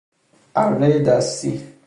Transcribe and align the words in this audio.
ارهی 0.55 0.99
دستی 1.03 1.73